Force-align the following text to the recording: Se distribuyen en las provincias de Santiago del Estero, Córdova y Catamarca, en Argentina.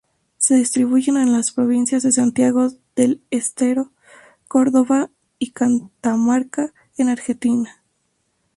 Se 0.39 0.55
distribuyen 0.55 1.15
en 1.17 1.31
las 1.31 1.51
provincias 1.51 2.01
de 2.01 2.11
Santiago 2.11 2.69
del 2.95 3.21
Estero, 3.29 3.91
Córdova 4.47 5.11
y 5.37 5.51
Catamarca, 5.51 6.73
en 6.97 7.09
Argentina. 7.09 7.83